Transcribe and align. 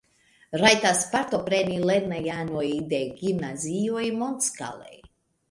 Rajtas 0.61 1.03
partopreni 1.11 1.75
lernejanoj 1.89 2.65
de 2.95 3.03
gimnazioj 3.21 4.09
mondskale. 4.25 4.91